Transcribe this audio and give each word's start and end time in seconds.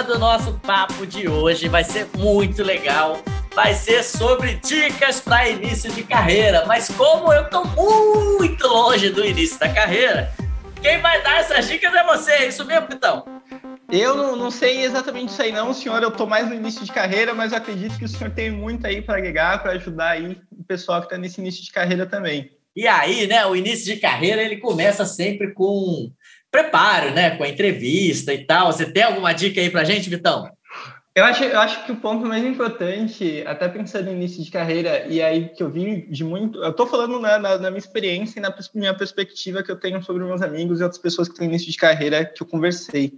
tema 0.00 0.02
do 0.02 0.18
nosso 0.18 0.52
papo 0.60 1.06
de 1.06 1.28
hoje 1.28 1.68
vai 1.68 1.84
ser 1.84 2.08
muito 2.16 2.62
legal. 2.62 3.20
Vai 3.54 3.74
ser 3.74 4.02
sobre 4.02 4.54
dicas 4.54 5.20
para 5.20 5.48
início 5.48 5.90
de 5.92 6.02
carreira. 6.02 6.64
Mas 6.66 6.88
como 6.88 7.32
eu 7.32 7.42
estou 7.42 7.64
muito 7.66 8.66
longe 8.66 9.10
do 9.10 9.24
início 9.24 9.58
da 9.58 9.68
carreira, 9.68 10.32
quem 10.80 11.00
vai 11.00 11.22
dar 11.22 11.40
essas 11.40 11.68
dicas 11.68 11.92
é 11.94 12.04
você. 12.04 12.30
É 12.32 12.48
isso 12.48 12.64
mesmo, 12.64 12.86
Pitão? 12.86 13.24
Eu 13.90 14.14
não, 14.14 14.36
não, 14.36 14.50
sei 14.50 14.84
exatamente 14.84 15.30
isso 15.30 15.42
aí 15.42 15.52
não, 15.52 15.74
senhor. 15.74 16.02
Eu 16.02 16.10
estou 16.10 16.26
mais 16.26 16.48
no 16.48 16.54
início 16.54 16.84
de 16.84 16.92
carreira, 16.92 17.34
mas 17.34 17.52
eu 17.52 17.58
acredito 17.58 17.98
que 17.98 18.04
o 18.04 18.08
senhor 18.08 18.30
tem 18.30 18.50
muito 18.50 18.86
aí 18.86 19.02
para 19.02 19.18
agregar, 19.18 19.60
para 19.60 19.72
ajudar 19.72 20.10
aí 20.10 20.40
o 20.52 20.64
pessoal 20.64 21.00
que 21.00 21.06
está 21.06 21.18
nesse 21.18 21.40
início 21.40 21.64
de 21.64 21.72
carreira 21.72 22.06
também. 22.06 22.50
E 22.74 22.86
aí, 22.86 23.26
né, 23.26 23.44
o 23.46 23.56
início 23.56 23.92
de 23.92 24.00
carreira, 24.00 24.42
ele 24.42 24.58
começa 24.58 25.04
sempre 25.04 25.52
com 25.52 26.12
preparo, 26.50 27.12
né, 27.12 27.36
com 27.36 27.44
a 27.44 27.48
entrevista 27.48 28.32
e 28.34 28.44
tal. 28.44 28.72
Você 28.72 28.90
tem 28.90 29.02
alguma 29.02 29.32
dica 29.32 29.60
aí 29.60 29.70
para 29.70 29.84
gente, 29.84 30.10
Vitão? 30.10 30.50
Eu 31.12 31.24
acho, 31.24 31.42
eu 31.42 31.58
acho 31.58 31.84
que 31.84 31.92
o 31.92 31.96
ponto 31.96 32.24
mais 32.24 32.44
importante, 32.44 33.42
até 33.44 33.68
pensando 33.68 34.06
no 34.06 34.12
início 34.12 34.42
de 34.44 34.50
carreira, 34.50 35.06
e 35.08 35.20
aí 35.20 35.48
que 35.48 35.62
eu 35.62 35.68
vi 35.68 36.06
de 36.06 36.22
muito. 36.22 36.62
Eu 36.62 36.70
estou 36.70 36.86
falando 36.86 37.18
na, 37.18 37.36
na, 37.36 37.58
na, 37.58 37.70
minha 37.70 37.78
experiência 37.78 38.38
e 38.38 38.42
na 38.42 38.54
minha 38.74 38.94
perspectiva 38.94 39.62
que 39.62 39.70
eu 39.72 39.78
tenho 39.78 40.00
sobre 40.02 40.24
meus 40.24 40.40
amigos 40.40 40.78
e 40.78 40.84
outras 40.84 41.00
pessoas 41.00 41.28
que 41.28 41.38
no 41.40 41.46
início 41.46 41.70
de 41.70 41.76
carreira 41.76 42.24
que 42.24 42.42
eu 42.42 42.46
conversei. 42.46 43.12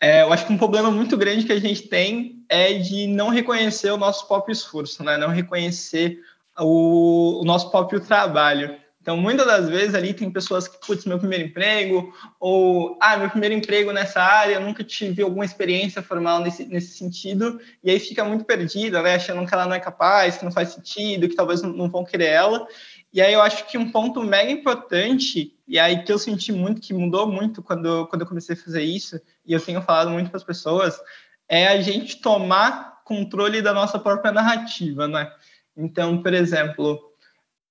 É, 0.00 0.22
eu 0.22 0.32
acho 0.32 0.46
que 0.46 0.52
um 0.52 0.58
problema 0.58 0.90
muito 0.90 1.16
grande 1.16 1.44
que 1.44 1.52
a 1.52 1.60
gente 1.60 1.82
tem 1.88 2.42
é 2.48 2.74
de 2.74 3.06
não 3.06 3.28
reconhecer 3.28 3.90
o 3.90 3.96
nosso 3.96 4.26
próprio 4.26 4.52
esforço, 4.52 5.02
né? 5.04 5.16
não 5.16 5.28
reconhecer 5.28 6.18
o, 6.58 7.40
o 7.42 7.44
nosso 7.44 7.70
próprio 7.70 8.00
trabalho. 8.00 8.76
Então, 9.06 9.16
muitas 9.16 9.46
das 9.46 9.68
vezes 9.68 9.94
ali 9.94 10.12
tem 10.12 10.28
pessoas 10.28 10.66
que, 10.66 10.84
putz, 10.84 11.04
meu 11.04 11.16
primeiro 11.16 11.44
emprego, 11.44 12.12
ou, 12.40 12.98
ah, 13.00 13.16
meu 13.16 13.30
primeiro 13.30 13.54
emprego 13.54 13.92
nessa 13.92 14.20
área, 14.20 14.58
nunca 14.58 14.82
tive 14.82 15.22
alguma 15.22 15.44
experiência 15.44 16.02
formal 16.02 16.40
nesse, 16.40 16.64
nesse 16.64 16.98
sentido, 16.98 17.60
e 17.84 17.90
aí 17.92 18.00
fica 18.00 18.24
muito 18.24 18.44
perdida, 18.44 19.00
né, 19.02 19.14
achando 19.14 19.46
que 19.46 19.54
ela 19.54 19.64
não 19.64 19.76
é 19.76 19.78
capaz, 19.78 20.38
que 20.38 20.44
não 20.44 20.50
faz 20.50 20.70
sentido, 20.70 21.28
que 21.28 21.36
talvez 21.36 21.62
não 21.62 21.88
vão 21.88 22.04
querer 22.04 22.30
ela. 22.30 22.66
E 23.12 23.22
aí 23.22 23.32
eu 23.32 23.40
acho 23.42 23.68
que 23.68 23.78
um 23.78 23.92
ponto 23.92 24.24
mega 24.24 24.50
importante, 24.50 25.54
e 25.68 25.78
aí 25.78 26.02
que 26.02 26.12
eu 26.12 26.18
senti 26.18 26.50
muito, 26.50 26.80
que 26.80 26.92
mudou 26.92 27.28
muito 27.28 27.62
quando, 27.62 28.08
quando 28.08 28.22
eu 28.22 28.26
comecei 28.26 28.56
a 28.56 28.58
fazer 28.58 28.82
isso, 28.82 29.20
e 29.46 29.52
eu 29.52 29.60
tenho 29.60 29.80
falado 29.82 30.10
muito 30.10 30.30
para 30.30 30.38
as 30.38 30.42
pessoas, 30.42 31.00
é 31.48 31.68
a 31.68 31.80
gente 31.80 32.20
tomar 32.20 33.02
controle 33.04 33.62
da 33.62 33.72
nossa 33.72 34.00
própria 34.00 34.32
narrativa, 34.32 35.06
né? 35.06 35.30
Então, 35.76 36.20
por 36.20 36.34
exemplo, 36.34 37.14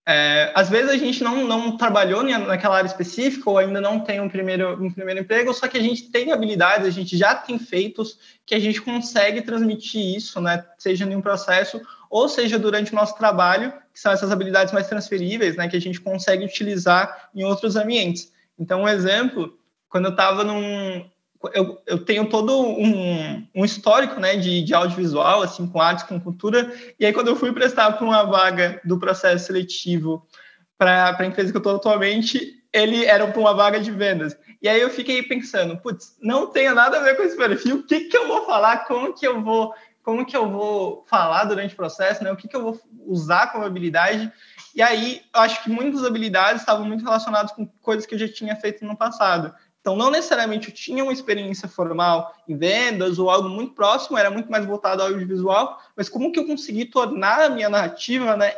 é, 0.07 0.51
às 0.53 0.69
vezes 0.69 0.91
a 0.91 0.97
gente 0.97 1.23
não, 1.23 1.47
não 1.47 1.77
trabalhou 1.77 2.21
naquela 2.21 2.77
área 2.77 2.87
específica 2.87 3.49
ou 3.49 3.57
ainda 3.57 3.81
não 3.81 3.99
tem 3.99 4.21
um 4.21 4.29
primeiro, 4.29 4.83
um 4.83 4.91
primeiro 4.91 5.21
emprego, 5.21 5.51
só 5.51 5.67
que 5.67 5.77
a 5.77 5.81
gente 5.81 6.11
tem 6.11 6.31
habilidades, 6.31 6.87
a 6.87 6.91
gente 6.91 7.17
já 7.17 7.33
tem 7.33 7.57
feitos 7.57 8.19
que 8.45 8.53
a 8.53 8.59
gente 8.59 8.79
consegue 8.81 9.41
transmitir 9.41 10.15
isso, 10.15 10.39
né? 10.39 10.63
seja 10.77 11.05
em 11.05 11.15
um 11.15 11.21
processo 11.21 11.81
ou 12.07 12.29
seja 12.29 12.59
durante 12.59 12.93
o 12.93 12.95
nosso 12.95 13.17
trabalho, 13.17 13.73
que 13.91 13.99
são 13.99 14.11
essas 14.11 14.31
habilidades 14.31 14.71
mais 14.71 14.87
transferíveis, 14.87 15.55
né? 15.55 15.67
que 15.67 15.75
a 15.75 15.81
gente 15.81 15.99
consegue 15.99 16.45
utilizar 16.45 17.29
em 17.33 17.43
outros 17.43 17.75
ambientes. 17.75 18.31
Então, 18.59 18.83
um 18.83 18.87
exemplo, 18.87 19.57
quando 19.89 20.05
eu 20.05 20.11
estava 20.11 20.43
num, 20.43 21.03
eu, 21.53 21.81
eu 21.85 22.03
tenho 22.03 22.29
todo 22.29 22.59
um, 22.59 23.47
um 23.53 23.65
histórico 23.65 24.19
né, 24.19 24.35
de, 24.35 24.61
de 24.63 24.73
audiovisual, 24.73 25.41
assim, 25.41 25.67
com 25.67 25.81
artes, 25.81 26.03
com 26.03 26.19
cultura, 26.19 26.73
e 26.99 27.05
aí 27.05 27.13
quando 27.13 27.27
eu 27.27 27.35
fui 27.35 27.51
prestar 27.51 27.91
para 27.91 28.05
uma 28.05 28.23
vaga 28.23 28.81
do 28.83 28.99
processo 28.99 29.47
seletivo 29.47 30.27
para 30.77 31.16
a 31.17 31.25
empresa 31.25 31.51
que 31.51 31.57
eu 31.57 31.59
estou 31.59 31.75
atualmente, 31.75 32.63
ele 32.73 33.06
era 33.06 33.25
para 33.28 33.39
uma 33.39 33.53
vaga 33.53 33.79
de 33.79 33.89
vendas. 33.91 34.38
E 34.61 34.67
aí 34.67 34.81
eu 34.81 34.89
fiquei 34.89 35.23
pensando, 35.23 35.78
putz, 35.78 36.17
não 36.22 36.47
tem 36.47 36.73
nada 36.73 36.97
a 36.97 37.03
ver 37.03 37.16
com 37.16 37.23
esse 37.23 37.38
perfil, 37.38 37.77
o 37.77 37.83
que, 37.83 38.01
que 38.01 38.17
eu 38.17 38.27
vou 38.27 38.45
falar, 38.45 38.85
como 38.85 39.13
que 39.13 39.25
eu 39.25 39.41
vou, 39.41 39.73
como 40.03 40.25
que 40.25 40.35
eu 40.35 40.50
vou 40.50 41.06
falar 41.07 41.45
durante 41.45 41.73
o 41.73 41.77
processo, 41.77 42.23
né? 42.23 42.31
o 42.31 42.35
que, 42.35 42.47
que 42.47 42.56
eu 42.56 42.62
vou 42.62 42.81
usar 43.06 43.51
como 43.51 43.63
habilidade. 43.63 44.31
E 44.75 44.81
aí, 44.81 45.22
eu 45.33 45.41
acho 45.41 45.63
que 45.63 45.69
muitas 45.69 46.03
habilidades 46.03 46.62
estavam 46.62 46.85
muito 46.85 47.03
relacionadas 47.03 47.51
com 47.53 47.66
coisas 47.81 48.06
que 48.06 48.16
eu 48.16 48.19
já 48.19 48.27
tinha 48.27 48.56
feito 48.56 48.83
no 48.83 48.97
passado. 48.97 49.53
Então, 49.85 49.96
não 49.96 50.09
necessariamente 50.09 50.72
tinha 50.72 51.03
uma 51.03 51.13
experiência 51.13 51.69
formal 51.69 52.34
em 52.47 52.57
vendas 52.57 53.19
ou 53.19 53.29
algo 53.29 53.47
muito 53.47 53.75
próximo, 53.75 54.18
era 54.18 54.31
muito 54.31 54.50
mais 54.50 54.66
voltado 54.66 55.03
ao 55.03 55.09
audiovisual, 55.09 55.79
mas 55.96 56.09
como 56.09 56.31
que 56.31 56.40
eu 56.40 56.47
consegui 56.47 56.85
tornar 56.85 57.41
a 57.41 57.50
minha 57.51 57.69
narrativa 57.69 58.35
né, 58.35 58.51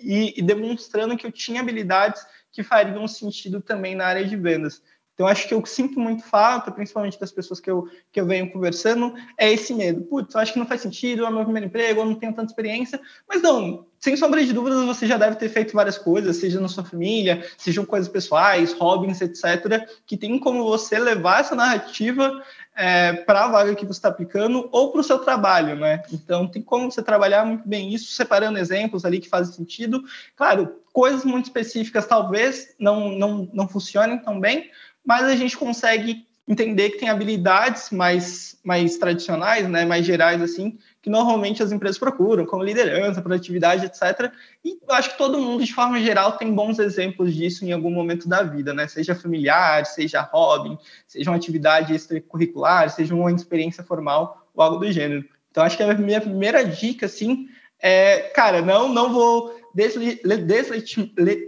e, 0.00 0.32
e 0.34 0.40
demonstrando 0.40 1.14
que 1.14 1.26
eu 1.26 1.30
tinha 1.30 1.60
habilidades 1.60 2.26
que 2.50 2.62
fariam 2.62 3.06
sentido 3.06 3.60
também 3.60 3.94
na 3.94 4.06
área 4.06 4.24
de 4.24 4.34
vendas. 4.34 4.82
Então, 5.14 5.26
acho 5.26 5.46
que 5.46 5.54
eu 5.54 5.64
sinto 5.66 6.00
muito 6.00 6.22
falta, 6.24 6.70
principalmente 6.70 7.20
das 7.20 7.30
pessoas 7.30 7.60
que 7.60 7.70
eu, 7.70 7.86
que 8.10 8.20
eu 8.20 8.26
venho 8.26 8.50
conversando, 8.50 9.14
é 9.38 9.52
esse 9.52 9.74
medo. 9.74 10.02
Putz, 10.02 10.34
eu 10.34 10.40
acho 10.40 10.52
que 10.52 10.58
não 10.58 10.66
faz 10.66 10.80
sentido, 10.80 11.26
é 11.26 11.30
meu 11.30 11.44
primeiro 11.44 11.66
emprego, 11.66 12.00
eu 12.00 12.06
não 12.06 12.14
tenho 12.14 12.32
tanta 12.32 12.50
experiência. 12.50 12.98
Mas 13.28 13.42
não, 13.42 13.86
sem 13.98 14.16
sombra 14.16 14.44
de 14.44 14.52
dúvidas, 14.52 14.84
você 14.84 15.06
já 15.06 15.18
deve 15.18 15.36
ter 15.36 15.48
feito 15.50 15.74
várias 15.74 15.98
coisas, 15.98 16.36
seja 16.36 16.60
na 16.60 16.68
sua 16.68 16.82
família, 16.82 17.46
sejam 17.58 17.84
coisas 17.84 18.08
pessoais, 18.08 18.72
hobbies, 18.72 19.20
etc., 19.20 19.86
que 20.06 20.16
tem 20.16 20.38
como 20.38 20.64
você 20.64 20.98
levar 20.98 21.40
essa 21.40 21.54
narrativa 21.54 22.42
é, 22.74 23.12
para 23.12 23.44
a 23.44 23.48
vaga 23.48 23.74
que 23.74 23.84
você 23.84 23.98
está 23.98 24.08
aplicando 24.08 24.68
ou 24.72 24.90
para 24.90 25.02
o 25.02 25.04
seu 25.04 25.18
trabalho, 25.18 25.76
né? 25.76 26.02
Então, 26.10 26.48
tem 26.48 26.62
como 26.62 26.90
você 26.90 27.02
trabalhar 27.02 27.44
muito 27.44 27.68
bem 27.68 27.92
isso, 27.92 28.12
separando 28.12 28.58
exemplos 28.58 29.04
ali 29.04 29.20
que 29.20 29.28
fazem 29.28 29.54
sentido. 29.54 30.02
Claro, 30.34 30.80
coisas 30.92 31.24
muito 31.24 31.44
específicas 31.44 32.06
talvez 32.06 32.74
não, 32.78 33.10
não, 33.10 33.48
não 33.52 33.68
funcionem 33.68 34.18
tão 34.18 34.40
bem, 34.40 34.70
mas 35.04 35.24
a 35.24 35.36
gente 35.36 35.56
consegue 35.56 36.26
entender 36.46 36.90
que 36.90 36.98
tem 36.98 37.08
habilidades 37.08 37.90
mais, 37.90 38.58
mais 38.64 38.98
tradicionais, 38.98 39.68
né, 39.68 39.84
mais 39.84 40.04
gerais, 40.04 40.42
assim, 40.42 40.76
que 41.00 41.08
normalmente 41.08 41.62
as 41.62 41.70
empresas 41.70 41.98
procuram, 41.98 42.44
como 42.44 42.64
liderança, 42.64 43.22
produtividade, 43.22 43.86
etc. 43.86 44.32
E 44.64 44.76
acho 44.90 45.12
que 45.12 45.18
todo 45.18 45.38
mundo, 45.38 45.64
de 45.64 45.72
forma 45.72 46.00
geral, 46.00 46.32
tem 46.32 46.52
bons 46.52 46.78
exemplos 46.78 47.34
disso 47.34 47.64
em 47.64 47.72
algum 47.72 47.90
momento 47.90 48.28
da 48.28 48.42
vida, 48.42 48.74
né? 48.74 48.88
Seja 48.88 49.14
familiar, 49.14 49.86
seja 49.86 50.20
hobby, 50.20 50.76
seja 51.06 51.30
uma 51.30 51.36
atividade 51.36 51.94
extracurricular, 51.94 52.90
seja 52.90 53.14
uma 53.14 53.30
experiência 53.30 53.84
formal 53.84 54.46
ou 54.54 54.62
algo 54.62 54.78
do 54.78 54.90
gênero. 54.90 55.24
Então, 55.50 55.62
acho 55.62 55.76
que 55.76 55.82
a 55.82 55.94
minha 55.94 56.20
primeira 56.20 56.64
dica, 56.64 57.06
assim, 57.06 57.48
é, 57.78 58.18
cara, 58.34 58.62
não, 58.62 58.88
não 58.88 59.12
vou 59.12 59.60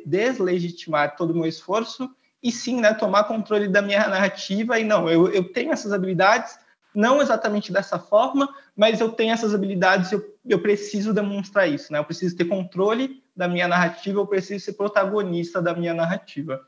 deslegitimar 0.07 1.17
todo 1.17 1.31
o 1.31 1.35
meu 1.35 1.47
esforço, 1.47 2.11
e 2.45 2.53
sim 2.53 2.79
né, 2.79 2.93
tomar 2.93 3.25
controle 3.25 3.67
da 3.67 3.81
minha 3.81 4.07
narrativa 4.07 4.79
e 4.79 4.85
não, 4.85 5.09
eu, 5.09 5.33
eu 5.33 5.45
tenho 5.51 5.73
essas 5.73 5.95
habilidades, 5.95 6.59
não 6.95 7.23
exatamente 7.23 7.73
dessa 7.73 7.99
forma, 7.99 8.47
mas 8.77 9.01
eu 9.01 9.11
tenho 9.11 9.33
essas 9.33 9.55
habilidades 9.55 10.13
e 10.13 10.17
eu, 10.17 10.37
eu 10.47 10.61
preciso 10.61 11.15
demonstrar 11.15 11.67
isso, 11.67 11.91
né? 11.91 11.99
Eu 11.99 12.05
preciso 12.05 12.37
ter 12.37 12.45
controle 12.45 13.23
da 13.35 13.49
minha 13.49 13.67
narrativa, 13.67 14.21
eu 14.21 14.27
preciso 14.27 14.63
ser 14.63 14.75
protagonista 14.75 15.63
da 15.63 15.75
minha 15.75 15.95
narrativa. 15.95 16.61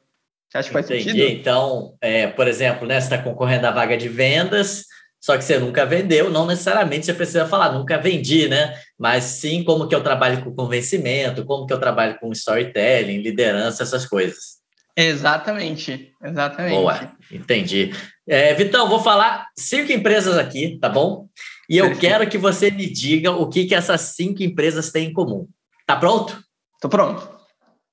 Você 0.49 0.59
acha 0.59 0.69
que 0.69 0.73
faz 0.73 0.87
Entendi. 0.87 1.11
sentido? 1.11 1.29
Então, 1.29 1.95
é, 2.01 2.27
por 2.27 2.49
exemplo, 2.49 2.89
né, 2.89 2.99
você 2.99 3.15
está 3.15 3.23
concorrendo 3.23 3.67
à 3.67 3.71
vaga 3.71 3.99
de 3.99 4.09
vendas, 4.09 4.87
só 5.21 5.37
que 5.37 5.45
você 5.45 5.59
nunca 5.59 5.85
vendeu, 5.85 6.31
não 6.31 6.47
necessariamente 6.47 7.05
você 7.05 7.13
precisa 7.13 7.47
falar, 7.47 7.73
nunca 7.73 7.99
vendi, 7.99 8.49
né? 8.49 8.75
Mas 8.99 9.25
sim 9.25 9.63
como 9.63 9.87
que 9.87 9.95
eu 9.95 10.03
trabalho 10.03 10.43
com 10.43 10.55
convencimento, 10.55 11.45
como 11.45 11.67
que 11.67 11.73
eu 11.73 11.81
trabalho 11.81 12.19
com 12.19 12.33
storytelling, 12.33 13.19
liderança, 13.19 13.83
essas 13.83 14.07
coisas. 14.07 14.57
Exatamente, 14.97 16.15
exatamente. 16.23 16.75
Boa, 16.75 17.17
entendi. 17.31 17.93
É, 18.27 18.55
Vitão, 18.55 18.89
vou 18.89 18.99
falar 18.99 19.47
cinco 19.57 19.93
empresas 19.93 20.39
aqui, 20.39 20.79
tá 20.81 20.89
bom? 20.89 21.29
E 21.69 21.77
eu 21.77 21.89
Perfeito. 21.89 22.01
quero 22.01 22.31
que 22.31 22.39
você 22.39 22.71
me 22.71 22.89
diga 22.89 23.33
o 23.33 23.49
que, 23.49 23.67
que 23.67 23.75
essas 23.75 24.01
cinco 24.01 24.43
empresas 24.43 24.91
têm 24.91 25.09
em 25.09 25.13
comum. 25.13 25.47
Tá 25.87 25.97
pronto? 25.97 26.43
Tô 26.81 26.89
pronto. 26.89 27.29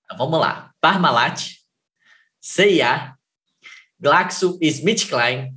Então 0.05 0.17
vamos 0.17 0.39
lá. 0.39 0.71
Parmalat, 0.79 1.49
CIA, 2.39 3.15
GlaxoSmithKline, 3.99 5.53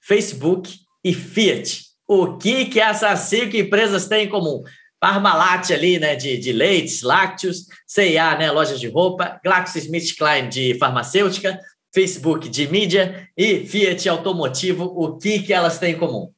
Facebook 0.00 0.78
e 1.04 1.14
Fiat. 1.14 1.84
O 2.06 2.38
que, 2.38 2.66
que 2.66 2.80
essas 2.80 3.20
cinco 3.20 3.56
empresas 3.56 4.08
têm 4.08 4.24
em 4.24 4.28
comum? 4.28 4.62
Parmalat 5.00 5.70
ali, 5.72 5.98
né, 5.98 6.16
de, 6.16 6.36
de 6.36 6.52
leites, 6.52 7.02
lácteos, 7.02 7.66
C&A, 7.86 8.36
né, 8.36 8.50
lojas 8.50 8.80
de 8.80 8.88
roupa, 8.88 9.40
GlaxoSmithKline 9.44 10.48
de 10.48 10.78
farmacêutica, 10.78 11.58
Facebook 11.94 12.48
de 12.48 12.68
mídia 12.68 13.28
e 13.36 13.66
Fiat 13.66 14.08
automotivo, 14.08 14.84
o 14.84 15.16
que, 15.16 15.40
que 15.40 15.52
elas 15.52 15.78
têm 15.78 15.94
em 15.94 15.98
comum? 15.98 16.30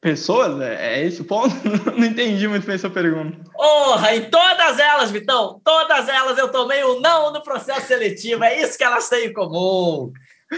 Pessoas? 0.00 0.58
É, 0.60 0.94
é 0.94 1.06
esse 1.06 1.20
o 1.20 1.24
ponto? 1.24 1.54
Não 1.96 2.06
entendi 2.06 2.48
muito 2.48 2.66
bem 2.66 2.74
essa 2.74 2.88
pergunta. 2.88 3.38
Porra, 3.52 4.16
em 4.16 4.30
todas 4.30 4.78
elas, 4.78 5.10
Vitão, 5.10 5.60
todas 5.62 6.08
elas 6.08 6.38
eu 6.38 6.50
tomei 6.50 6.82
o 6.84 6.96
um 6.96 7.00
não 7.00 7.32
no 7.32 7.42
processo 7.42 7.86
seletivo, 7.86 8.42
é 8.42 8.62
isso 8.62 8.78
que 8.78 8.84
elas 8.84 9.08
têm 9.08 9.26
em 9.26 9.32
comum. 9.32 10.10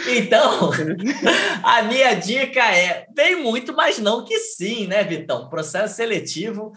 Então, 0.09 0.71
a 1.63 1.83
minha 1.83 2.15
dica 2.15 2.61
é: 2.61 3.07
tem 3.15 3.37
muito, 3.37 3.75
mas 3.75 3.99
não 3.99 4.25
que 4.25 4.39
sim, 4.39 4.87
né, 4.87 5.03
Vitão? 5.03 5.49
Processo 5.49 5.97
seletivo 5.97 6.73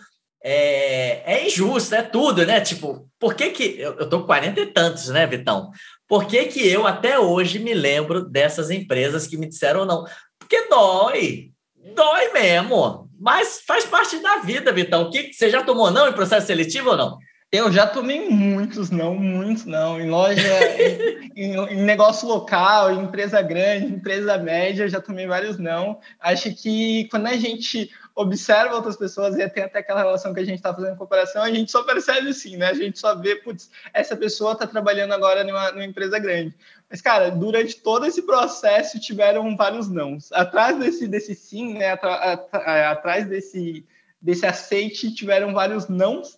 é, 0.48 1.24
é 1.26 1.48
injusto, 1.48 1.96
é 1.96 2.04
tudo, 2.04 2.46
né? 2.46 2.62
Tipo, 2.62 3.10
por 3.20 3.34
que 3.34 3.50
que... 3.50 3.80
Eu, 3.80 3.96
eu 3.96 4.08
tô 4.08 4.20
com 4.20 4.28
40 4.28 4.62
e 4.62 4.68
tantos, 4.68 5.10
né, 5.10 5.26
Vitão? 5.26 5.72
Por 6.08 6.28
que 6.28 6.46
que 6.46 6.68
eu 6.68 6.86
até 6.86 7.18
hoje 7.18 7.58
me 7.58 7.74
lembro 7.74 8.24
dessas 8.24 8.70
empresas 8.70 9.26
que 9.26 9.38
me 9.38 9.48
disseram 9.48 9.86
não? 9.86 10.06
Porque 10.38 10.68
dói. 10.68 11.50
Dói 11.96 12.32
mesmo, 12.32 13.10
mas 13.20 13.62
faz 13.66 13.86
parte 13.86 14.20
da 14.20 14.38
vida, 14.38 14.72
Vitão. 14.72 15.04
O 15.04 15.10
que 15.10 15.34
você 15.34 15.50
já 15.50 15.64
tomou 15.64 15.90
não 15.90 16.08
em 16.08 16.14
processo 16.14 16.46
seletivo 16.46 16.92
ou 16.92 16.98
não? 16.98 17.18
Eu 17.56 17.72
já 17.72 17.88
tomei 17.88 18.30
muitos 18.30 18.90
não, 18.90 19.16
muitos 19.16 19.64
não. 19.64 20.00
Em 20.00 20.10
loja, 20.10 20.42
em, 21.34 21.56
em, 21.56 21.84
negócio 21.84 22.28
local, 22.28 22.92
em 22.92 23.04
empresa 23.04 23.42
grande, 23.42 23.94
empresa 23.94 24.38
média, 24.38 24.90
já 24.90 25.00
tomei 25.00 25.26
vários 25.26 25.58
não. 25.58 25.98
Acho 26.20 26.54
que 26.54 27.08
quando 27.10 27.28
a 27.28 27.38
gente 27.38 27.90
observa 28.14 28.76
outras 28.76 28.98
pessoas 28.98 29.38
e 29.38 29.50
tem 29.50 29.64
até 29.64 29.80
aquela 29.80 30.02
relação 30.02 30.34
que 30.34 30.42
a 30.42 30.44
gente 30.44 30.58
está 30.58 30.74
fazendo 30.74 30.98
comparação, 30.98 31.44
a 31.44 31.50
gente 31.50 31.72
só 31.72 31.84
percebe 31.84 32.28
assim, 32.28 32.58
né? 32.58 32.68
A 32.68 32.74
gente 32.74 33.00
só 33.00 33.16
vê, 33.16 33.38
putz, 33.38 33.70
essa 33.94 34.18
pessoa 34.18 34.52
está 34.52 34.68
trabalhando 34.68 35.14
agora 35.14 35.46
numa, 35.46 35.72
numa, 35.72 35.86
empresa 35.86 36.20
grande. 36.20 36.54
Mas, 36.90 37.00
cara, 37.00 37.32
durante 37.32 37.78
todo 37.78 38.06
esse 38.06 38.22
processo 38.24 39.00
tiveram 39.00 39.56
vários 39.56 39.90
nãos. 39.90 40.30
Atrás 40.34 40.78
desse, 40.78 41.08
desse 41.08 41.34
sim, 41.34 41.76
né? 41.76 41.98
Atrás 42.90 43.26
desse, 43.28 43.86
desse 44.22 44.46
aceite 44.46 45.14
tiveram 45.14 45.54
vários 45.54 45.88
nãos. 45.88 46.38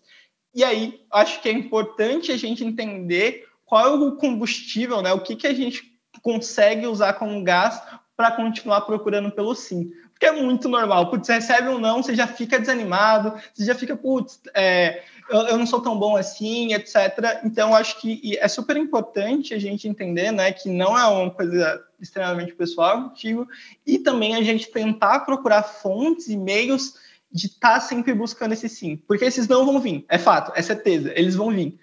E 0.58 0.64
aí, 0.64 1.00
acho 1.12 1.40
que 1.40 1.48
é 1.48 1.52
importante 1.52 2.32
a 2.32 2.36
gente 2.36 2.66
entender 2.66 3.46
qual 3.64 3.86
é 3.86 3.90
o 3.92 4.16
combustível, 4.16 5.04
né? 5.04 5.14
O 5.14 5.22
que, 5.22 5.36
que 5.36 5.46
a 5.46 5.54
gente 5.54 5.96
consegue 6.24 6.88
usar 6.88 7.14
como 7.14 7.44
gás 7.44 7.80
para 8.16 8.32
continuar 8.32 8.82
procurando 8.82 9.30
pelo 9.30 9.54
sim. 9.54 9.92
Porque 10.10 10.26
é 10.26 10.32
muito 10.32 10.68
normal. 10.68 11.12
Putz, 11.12 11.28
você 11.28 11.34
recebe 11.34 11.70
um 11.70 11.78
não, 11.78 12.02
você 12.02 12.16
já 12.16 12.26
fica 12.26 12.60
desanimado, 12.60 13.36
você 13.54 13.66
já 13.66 13.76
fica, 13.76 13.96
putz, 13.96 14.40
é, 14.56 15.04
eu, 15.30 15.42
eu, 15.42 15.58
não 15.60 15.68
sou 15.68 15.80
tão 15.80 15.96
bom 15.96 16.18
assim, 16.18 16.74
etc. 16.74 17.40
Então, 17.44 17.76
acho 17.76 18.02
que 18.02 18.36
é 18.40 18.48
super 18.48 18.78
importante 18.78 19.54
a 19.54 19.60
gente 19.60 19.88
entender 19.88 20.32
né, 20.32 20.52
que 20.52 20.70
não 20.70 20.98
é 20.98 21.06
uma 21.06 21.30
coisa 21.30 21.84
extremamente 22.02 22.56
pessoal 22.56 23.10
contigo, 23.10 23.48
e 23.86 24.00
também 24.00 24.34
a 24.34 24.42
gente 24.42 24.72
tentar 24.72 25.20
procurar 25.20 25.62
fontes 25.62 26.28
e 26.30 26.36
meios 26.36 26.96
de 27.38 27.48
estar 27.48 27.76
tá 27.76 27.80
sempre 27.80 28.14
buscando 28.14 28.54
esse 28.54 28.68
sim. 28.68 28.98
Porque 29.08 29.26
esses 29.26 29.48
não 29.48 29.66
vão 29.66 29.80
vir, 29.80 30.06
é 30.10 30.18
fato, 30.18 30.52
é 30.56 30.62
certeza, 30.62 31.12
eles 31.16 31.36
vão 31.36 31.52
vir. 31.52 31.80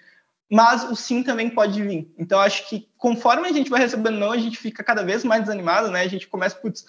Mas 0.51 0.83
o 0.83 0.95
sim 0.95 1.23
também 1.23 1.49
pode 1.49 1.81
vir. 1.81 2.13
Então, 2.19 2.39
acho 2.39 2.69
que 2.69 2.87
conforme 2.97 3.47
a 3.47 3.51
gente 3.51 3.69
vai 3.69 3.79
recebendo 3.79 4.19
não, 4.19 4.31
a 4.31 4.37
gente 4.37 4.57
fica 4.57 4.83
cada 4.83 5.03
vez 5.03 5.23
mais 5.23 5.41
desanimado, 5.41 5.89
né? 5.89 6.01
A 6.01 6.07
gente 6.07 6.27
começa, 6.27 6.55
putz, 6.55 6.85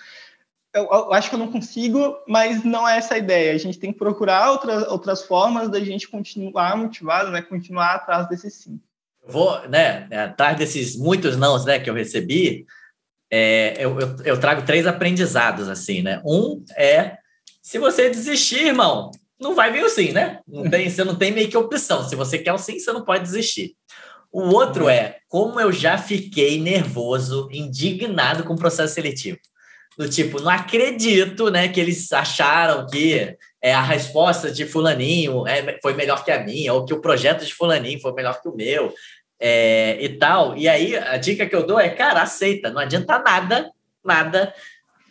eu, 0.74 0.82
eu, 0.82 1.12
acho 1.14 1.30
que 1.30 1.34
eu 1.34 1.38
não 1.38 1.50
consigo, 1.50 2.16
mas 2.28 2.62
não 2.62 2.86
é 2.86 2.98
essa 2.98 3.14
a 3.14 3.18
ideia. 3.18 3.54
A 3.54 3.58
gente 3.58 3.78
tem 3.78 3.92
que 3.92 3.98
procurar 3.98 4.50
outras, 4.50 4.86
outras 4.88 5.22
formas 5.22 5.70
da 5.70 5.80
gente 5.80 6.06
continuar 6.06 6.76
motivado, 6.76 7.30
né? 7.30 7.40
Continuar 7.40 7.94
atrás 7.94 8.28
desse 8.28 8.50
sim. 8.50 8.78
Vou, 9.26 9.66
né? 9.68 10.06
Atrás 10.12 10.58
desses 10.58 10.96
muitos 10.96 11.36
nãos, 11.36 11.64
né, 11.64 11.80
que 11.80 11.88
eu 11.88 11.94
recebi, 11.94 12.66
é, 13.30 13.74
eu, 13.78 13.98
eu, 13.98 14.16
eu, 14.24 14.40
trago 14.40 14.62
três 14.64 14.86
aprendizados, 14.86 15.68
assim, 15.68 16.02
né? 16.02 16.20
Um 16.24 16.62
é, 16.76 17.16
se 17.66 17.80
você 17.80 18.08
desistir, 18.08 18.66
irmão, 18.66 19.10
não 19.40 19.52
vai 19.52 19.72
vir 19.72 19.82
o 19.82 19.88
sim, 19.88 20.12
né? 20.12 20.38
Não 20.46 20.70
tem, 20.70 20.88
você 20.88 21.02
não 21.02 21.16
tem 21.16 21.32
meio 21.32 21.48
que 21.48 21.56
opção. 21.56 22.08
Se 22.08 22.14
você 22.14 22.38
quer 22.38 22.52
o 22.52 22.58
sim, 22.58 22.78
você 22.78 22.92
não 22.92 23.04
pode 23.04 23.24
desistir. 23.24 23.74
O 24.30 24.42
outro 24.54 24.88
é, 24.88 25.18
como 25.26 25.58
eu 25.58 25.72
já 25.72 25.98
fiquei 25.98 26.60
nervoso, 26.60 27.48
indignado 27.50 28.44
com 28.44 28.54
o 28.54 28.58
processo 28.58 28.94
seletivo 28.94 29.38
do 29.98 30.08
tipo, 30.08 30.40
não 30.40 30.50
acredito, 30.50 31.50
né, 31.50 31.66
que 31.66 31.80
eles 31.80 32.12
acharam 32.12 32.86
que 32.86 33.36
é, 33.60 33.74
a 33.74 33.82
resposta 33.82 34.48
de 34.48 34.64
fulaninho 34.64 35.44
é, 35.44 35.76
foi 35.82 35.94
melhor 35.94 36.24
que 36.24 36.30
a 36.30 36.44
minha, 36.44 36.72
ou 36.72 36.84
que 36.84 36.94
o 36.94 37.00
projeto 37.00 37.44
de 37.44 37.52
fulaninho 37.52 38.00
foi 38.00 38.12
melhor 38.12 38.40
que 38.40 38.48
o 38.48 38.54
meu, 38.54 38.94
é, 39.40 39.98
e 40.00 40.10
tal. 40.10 40.56
E 40.56 40.68
aí, 40.68 40.96
a 40.96 41.16
dica 41.16 41.46
que 41.46 41.56
eu 41.56 41.66
dou 41.66 41.80
é, 41.80 41.88
cara, 41.88 42.22
aceita, 42.22 42.70
não 42.70 42.78
adianta 42.78 43.18
nada, 43.18 43.72
nada 44.04 44.54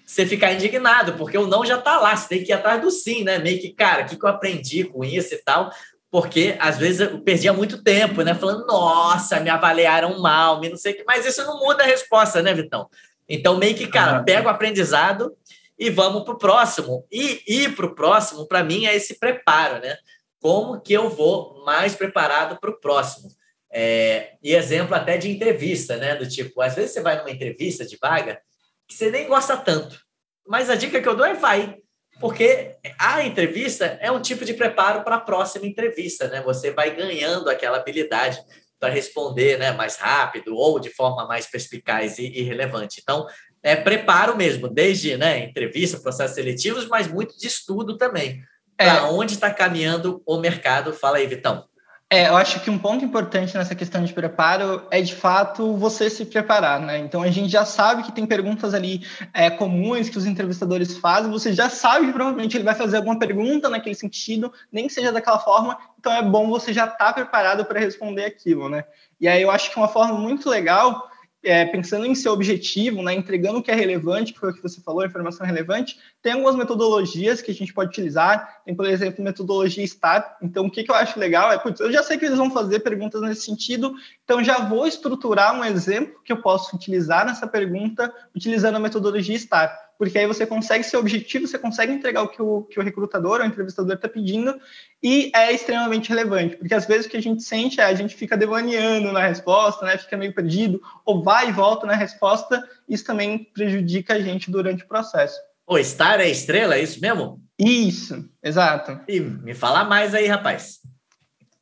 você 0.05 0.25
ficar 0.25 0.53
indignado, 0.53 1.13
porque 1.13 1.37
o 1.37 1.47
não 1.47 1.65
já 1.65 1.77
tá 1.77 1.99
lá, 1.99 2.15
você 2.15 2.27
tem 2.27 2.43
que 2.43 2.51
ir 2.51 2.53
atrás 2.53 2.79
do 2.79 2.91
sim, 2.91 3.23
né? 3.23 3.39
Meio 3.39 3.59
que, 3.59 3.73
cara, 3.73 4.03
o 4.03 4.05
que, 4.05 4.15
que 4.15 4.23
eu 4.23 4.29
aprendi 4.29 4.83
com 4.83 5.03
isso 5.03 5.33
e 5.33 5.37
tal, 5.37 5.71
porque 6.11 6.55
às 6.59 6.77
vezes 6.77 7.01
eu 7.01 7.19
perdia 7.21 7.51
muito 7.51 7.81
tempo, 7.83 8.21
né? 8.21 8.35
Falando, 8.35 8.65
nossa, 8.67 9.39
me 9.39 9.49
avaliaram 9.49 10.19
mal, 10.19 10.59
me 10.59 10.69
não 10.69 10.77
sei 10.77 10.93
o 10.93 10.97
que, 10.97 11.03
mas 11.03 11.25
isso 11.25 11.43
não 11.43 11.59
muda 11.59 11.83
a 11.83 11.87
resposta, 11.87 12.41
né, 12.41 12.53
Vitão? 12.53 12.87
Então, 13.27 13.57
meio 13.57 13.75
que, 13.75 13.87
cara, 13.87 14.23
pega 14.23 14.47
o 14.47 14.51
aprendizado 14.51 15.35
e 15.77 15.89
vamos 15.89 16.23
para 16.23 16.35
o 16.35 16.37
próximo. 16.37 17.05
E 17.11 17.41
ir 17.47 17.75
para 17.75 17.87
o 17.87 17.95
próximo, 17.95 18.47
para 18.47 18.63
mim, 18.63 18.85
é 18.85 18.95
esse 18.95 19.19
preparo, 19.19 19.81
né? 19.81 19.97
Como 20.39 20.79
que 20.79 20.93
eu 20.93 21.09
vou 21.09 21.63
mais 21.65 21.95
preparado 21.95 22.59
para 22.59 22.69
o 22.69 22.79
próximo? 22.79 23.29
É, 23.71 24.33
e 24.41 24.53
exemplo 24.53 24.95
até 24.95 25.17
de 25.17 25.29
entrevista, 25.29 25.97
né? 25.97 26.15
Do 26.15 26.29
tipo, 26.29 26.61
às 26.61 26.75
vezes 26.75 26.91
você 26.91 27.01
vai 27.01 27.17
numa 27.17 27.31
entrevista 27.31 27.83
de 27.83 27.97
vaga 27.97 28.39
que 28.87 28.95
você 28.95 29.09
nem 29.09 29.27
gosta 29.27 29.57
tanto. 29.57 29.99
Mas 30.47 30.69
a 30.69 30.75
dica 30.75 31.01
que 31.01 31.07
eu 31.07 31.15
dou 31.15 31.25
é 31.25 31.33
vai. 31.33 31.77
Porque 32.19 32.75
a 32.97 33.23
entrevista 33.25 33.97
é 34.01 34.09
um 34.11 34.21
tipo 34.21 34.45
de 34.45 34.53
preparo 34.53 35.03
para 35.03 35.15
a 35.15 35.21
próxima 35.21 35.65
entrevista, 35.65 36.27
né? 36.27 36.41
Você 36.43 36.71
vai 36.71 36.95
ganhando 36.95 37.49
aquela 37.49 37.77
habilidade 37.77 38.41
para 38.79 38.93
responder 38.93 39.57
né, 39.57 39.71
mais 39.71 39.97
rápido 39.97 40.55
ou 40.55 40.79
de 40.79 40.89
forma 40.89 41.27
mais 41.27 41.47
perspicaz 41.47 42.17
e, 42.19 42.27
e 42.27 42.41
relevante. 42.43 42.99
Então, 43.01 43.27
é 43.63 43.75
preparo 43.75 44.37
mesmo, 44.37 44.67
desde 44.67 45.17
né, 45.17 45.39
entrevista, 45.39 45.99
processos 45.99 46.35
seletivos, 46.35 46.87
mas 46.87 47.07
muito 47.07 47.37
de 47.37 47.47
estudo 47.47 47.97
também. 47.97 48.41
É. 48.77 48.85
Para 48.85 49.09
onde 49.09 49.33
está 49.33 49.51
caminhando 49.51 50.21
o 50.25 50.37
mercado? 50.37 50.93
Fala 50.93 51.17
aí, 51.17 51.27
Vitão. 51.27 51.65
É, 52.07 52.27
eu 52.27 52.37
acho 52.37 52.59
que 52.59 52.69
um 52.69 52.77
ponto 52.77 53.03
importante 53.03 53.57
nessa 53.57 53.73
questão 53.73 54.03
de 54.03 54.13
preparo 54.13 54.85
é, 54.91 55.01
de 55.01 55.15
fato, 55.15 55.75
você 55.75 56.07
se 56.07 56.23
preparar, 56.23 56.79
né? 56.79 56.99
Então, 56.99 57.23
a 57.23 57.31
gente 57.31 57.49
já 57.49 57.65
sabe 57.65 58.03
que 58.03 58.11
tem 58.11 58.27
perguntas 58.27 58.75
ali 58.75 59.01
é, 59.33 59.49
comuns 59.49 60.07
que 60.07 60.17
os 60.17 60.27
entrevistadores 60.27 60.95
fazem, 60.99 61.31
você 61.31 61.51
já 61.51 61.67
sabe 61.67 62.05
que 62.05 62.13
provavelmente 62.13 62.55
ele 62.55 62.63
vai 62.63 62.75
fazer 62.75 62.97
alguma 62.97 63.17
pergunta 63.17 63.69
naquele 63.69 63.95
sentido, 63.95 64.53
nem 64.71 64.85
que 64.85 64.93
seja 64.93 65.11
daquela 65.11 65.39
forma, 65.39 65.79
então 65.99 66.13
é 66.13 66.21
bom 66.21 66.47
você 66.47 66.71
já 66.71 66.83
estar 66.85 66.95
tá 67.05 67.13
preparado 67.13 67.65
para 67.65 67.79
responder 67.79 68.25
aquilo, 68.25 68.69
né? 68.69 68.83
E 69.19 69.27
aí 69.27 69.41
eu 69.41 69.49
acho 69.49 69.71
que 69.71 69.77
uma 69.77 69.87
forma 69.87 70.13
muito 70.13 70.47
legal 70.47 71.09
é, 71.45 71.63
pensando 71.63 72.05
em 72.05 72.15
seu 72.15 72.33
objetivo, 72.33 73.03
né, 73.03 73.13
entregando 73.13 73.59
o 73.59 73.63
que 73.63 73.69
é 73.69 73.75
relevante, 73.75 74.33
que 74.33 74.39
foi 74.39 74.49
o 74.49 74.53
que 74.53 74.61
você 74.61 74.81
falou, 74.81 75.05
informação 75.05 75.45
relevante, 75.45 75.97
tem 76.21 76.33
algumas 76.33 76.55
metodologias 76.55 77.41
que 77.41 77.51
a 77.51 77.53
gente 77.53 77.71
pode 77.71 77.91
utilizar. 77.91 78.63
Tem, 78.65 78.73
por 78.73 78.87
exemplo, 78.87 79.23
metodologia 79.23 79.85
STAR. 79.85 80.37
Então, 80.41 80.65
o 80.65 80.71
que, 80.71 80.83
que 80.83 80.89
eu 80.89 80.95
acho 80.95 81.19
legal 81.19 81.51
é, 81.51 81.57
putz, 81.57 81.79
eu 81.79 81.91
já 81.91 82.01
sei 82.01 82.17
que 82.17 82.25
eles 82.25 82.37
vão 82.37 82.49
fazer 82.49 82.79
perguntas 82.79 83.21
nesse 83.21 83.41
sentido, 83.41 83.93
então 84.25 84.43
já 84.43 84.59
vou 84.59 84.85
estruturar 84.85 85.57
um 85.57 85.63
exemplo 85.63 86.21
que 86.25 86.33
eu 86.33 86.41
posso 86.41 86.75
utilizar 86.75 87.25
nessa 87.25 87.47
pergunta 87.47 88.13
utilizando 88.35 88.75
a 88.75 88.79
metodologia 88.79 89.39
STAR 89.39 89.85
porque 89.97 90.17
aí 90.17 90.27
você 90.27 90.45
consegue 90.45 90.83
ser 90.83 90.97
objetivo, 90.97 91.47
você 91.47 91.57
consegue 91.57 91.93
entregar 91.93 92.23
o 92.23 92.27
que 92.27 92.41
o, 92.41 92.63
que 92.63 92.79
o 92.79 92.83
recrutador 92.83 93.39
ou 93.39 93.45
o 93.45 93.45
entrevistador 93.45 93.95
está 93.95 94.07
pedindo 94.07 94.59
e 95.01 95.31
é 95.35 95.51
extremamente 95.51 96.09
relevante, 96.09 96.57
porque 96.57 96.73
às 96.73 96.85
vezes 96.85 97.05
o 97.05 97.09
que 97.09 97.17
a 97.17 97.21
gente 97.21 97.43
sente 97.43 97.79
é 97.79 97.85
a 97.85 97.93
gente 97.93 98.15
fica 98.15 98.37
devaneando 98.37 99.11
na 99.11 99.25
resposta, 99.25 99.85
né, 99.85 99.97
fica 99.97 100.17
meio 100.17 100.33
perdido, 100.33 100.81
ou 101.05 101.23
vai 101.23 101.49
e 101.49 101.51
volta 101.51 101.85
na 101.85 101.95
resposta, 101.95 102.63
isso 102.87 103.05
também 103.05 103.49
prejudica 103.53 104.15
a 104.15 104.21
gente 104.21 104.51
durante 104.51 104.83
o 104.83 104.87
processo. 104.87 105.39
O 105.67 105.77
estar 105.77 106.19
é 106.19 106.29
estrela, 106.29 106.75
é 106.75 106.83
isso 106.83 106.99
mesmo? 107.01 107.41
Isso, 107.57 108.29
exato. 108.43 108.99
E 109.07 109.19
me 109.19 109.53
fala 109.53 109.83
mais 109.83 110.13
aí, 110.13 110.27
rapaz. 110.27 110.81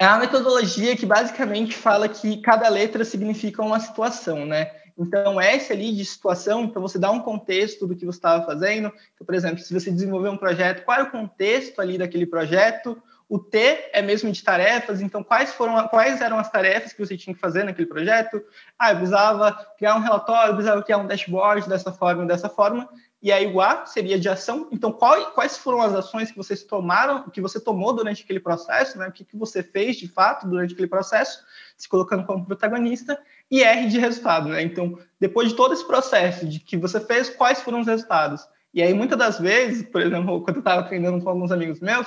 É 0.03 0.07
uma 0.09 0.19
metodologia 0.19 0.97
que 0.97 1.05
basicamente 1.05 1.77
fala 1.77 2.09
que 2.09 2.35
cada 2.41 2.67
letra 2.67 3.05
significa 3.05 3.61
uma 3.63 3.79
situação, 3.79 4.45
né? 4.45 4.69
Então, 4.97 5.39
essa 5.39 5.71
ali 5.71 5.95
de 5.95 6.03
situação, 6.03 6.67
para 6.67 6.81
você 6.81 6.99
dar 6.99 7.11
um 7.11 7.21
contexto 7.21 7.87
do 7.87 7.95
que 7.95 8.05
você 8.05 8.17
estava 8.17 8.45
fazendo. 8.45 8.91
Então, 9.13 9.25
por 9.25 9.33
exemplo, 9.33 9.59
se 9.59 9.73
você 9.73 9.89
desenvolver 9.89 10.27
um 10.27 10.35
projeto, 10.35 10.83
qual 10.83 10.99
é 10.99 11.03
o 11.03 11.09
contexto 11.09 11.79
ali 11.79 11.97
daquele 11.97 12.25
projeto? 12.25 13.01
O 13.29 13.39
T 13.39 13.57
é 13.93 14.01
mesmo 14.01 14.29
de 14.29 14.43
tarefas, 14.43 14.99
então 14.99 15.23
quais 15.23 15.53
foram 15.53 15.87
quais 15.87 16.19
eram 16.19 16.37
as 16.37 16.51
tarefas 16.51 16.91
que 16.91 16.99
você 16.99 17.15
tinha 17.15 17.33
que 17.33 17.39
fazer 17.39 17.63
naquele 17.63 17.87
projeto? 17.87 18.43
Ah, 18.77 18.91
eu 18.91 18.97
precisava 18.97 19.53
criar 19.77 19.95
um 19.95 20.01
relatório, 20.01 20.51
eu 20.51 20.55
precisava 20.55 20.83
criar 20.83 20.97
um 20.97 21.07
dashboard 21.07 21.69
dessa 21.69 21.93
forma, 21.93 22.25
dessa 22.25 22.49
forma. 22.49 22.89
E 23.23 23.31
aí 23.31 23.47
o 23.47 23.61
A 23.61 23.85
seria 23.85 24.19
de 24.19 24.27
ação. 24.27 24.67
Então, 24.69 24.91
qual, 24.91 25.31
quais 25.31 25.57
foram 25.57 25.81
as 25.81 25.93
ações 25.93 26.29
que 26.29 26.35
vocês 26.35 26.61
tomaram, 26.61 27.29
que 27.29 27.39
você 27.39 27.57
tomou 27.57 27.93
durante 27.93 28.21
aquele 28.21 28.41
processo, 28.41 28.97
né? 28.97 29.07
O 29.07 29.13
que, 29.13 29.23
que 29.23 29.37
você 29.37 29.63
fez 29.63 29.95
de 29.95 30.09
fato 30.09 30.45
durante 30.45 30.73
aquele 30.73 30.89
processo, 30.89 31.39
se 31.77 31.87
colocando 31.87 32.25
como 32.25 32.45
protagonista 32.45 33.17
e 33.49 33.63
R 33.63 33.87
de 33.87 33.97
resultado, 33.97 34.49
né? 34.49 34.61
Então, 34.61 34.99
depois 35.21 35.47
de 35.47 35.55
todo 35.55 35.73
esse 35.73 35.87
processo 35.87 36.45
de 36.45 36.59
que 36.59 36.75
você 36.75 36.99
fez, 36.99 37.29
quais 37.29 37.61
foram 37.61 37.79
os 37.79 37.87
resultados? 37.87 38.45
E 38.73 38.81
aí, 38.83 38.93
muitas 38.93 39.17
das 39.17 39.39
vezes, 39.39 39.83
por 39.83 40.01
exemplo, 40.01 40.43
quando 40.43 40.57
eu 40.57 40.61
estava 40.61 40.83
treinando 40.83 41.23
com 41.23 41.29
alguns 41.29 41.51
amigos 41.51 41.79
meus, 41.79 42.05